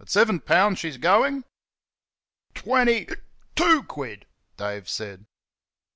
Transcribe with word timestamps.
"At 0.00 0.10
sev'n 0.10 0.40
poun' 0.40 0.74
she's 0.74 0.96
GOING?" 0.96 1.44
"Twenny 2.52 3.08
(hic) 3.08 3.22
TWO 3.54 3.84
quid," 3.84 4.26
Dave 4.56 4.88
said. 4.88 5.26